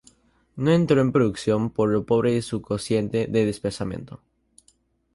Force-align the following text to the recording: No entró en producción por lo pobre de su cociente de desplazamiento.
No 0.55 0.71
entró 0.71 0.99
en 0.99 1.11
producción 1.11 1.69
por 1.69 1.89
lo 1.91 2.07
pobre 2.07 2.33
de 2.33 2.41
su 2.41 2.59
cociente 2.63 3.27
de 3.27 3.45
desplazamiento. 3.45 4.19